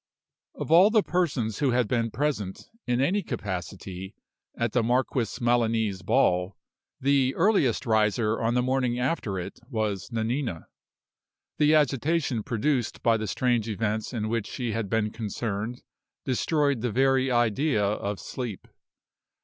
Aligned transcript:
Of 0.55 0.71
all 0.71 0.89
the 0.89 1.03
persons 1.03 1.59
who 1.59 1.69
had 1.73 1.87
been 1.87 2.09
present, 2.09 2.71
in 2.87 2.99
any 3.01 3.21
capacity, 3.21 4.15
at 4.57 4.71
the 4.71 4.81
Marquis 4.81 5.39
Melani's 5.39 6.01
ball, 6.01 6.57
the 6.99 7.35
earliest 7.35 7.85
riser 7.85 8.41
on 8.41 8.55
the 8.55 8.63
morning 8.63 8.97
after 8.97 9.37
it 9.37 9.59
was 9.69 10.09
Nanina. 10.11 10.65
The 11.59 11.75
agitation 11.75 12.41
produced 12.41 13.03
by 13.03 13.15
the 13.15 13.27
strange 13.27 13.69
events 13.69 14.11
in 14.11 14.27
which 14.27 14.47
she 14.47 14.71
had 14.71 14.89
been 14.89 15.11
concerned 15.11 15.83
destroyed 16.25 16.81
the 16.81 16.91
very 16.91 17.29
idea 17.29 17.83
of 17.85 18.19
sleep. 18.19 18.67